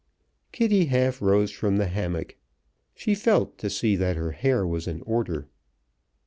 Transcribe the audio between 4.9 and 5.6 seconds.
order.